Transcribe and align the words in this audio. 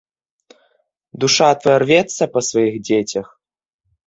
Душа 1.23 1.49
твая 1.61 1.75
рвецца 1.83 2.23
па 2.33 2.39
сваіх 2.49 2.75
дзецях? 2.89 3.27